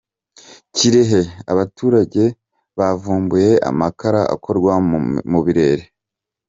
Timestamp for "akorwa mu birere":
4.35-5.85